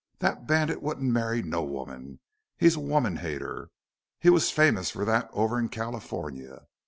Thet 0.17 0.47
bandit 0.47 0.81
wouldn't 0.81 1.11
marry 1.13 1.43
no 1.43 1.61
woman. 1.63 2.21
He's 2.57 2.75
a 2.75 2.79
woman 2.79 3.17
hater. 3.17 3.69
He 4.19 4.31
was 4.31 4.49
famous 4.49 4.89
fer 4.89 5.05
thet 5.05 5.29
over 5.31 5.59
in 5.59 5.69
California. 5.69 6.65